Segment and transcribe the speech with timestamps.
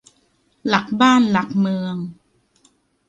[0.67, 1.95] หลักบ้านหลักเมือง